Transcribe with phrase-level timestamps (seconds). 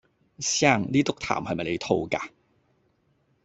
[0.39, 2.29] 先生，呢篤痰係唔係你吐㗎？